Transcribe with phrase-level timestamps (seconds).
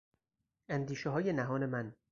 [0.69, 1.95] اندیشههای نهان من